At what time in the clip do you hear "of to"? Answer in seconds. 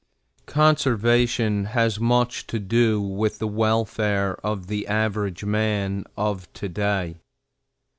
6.17-6.67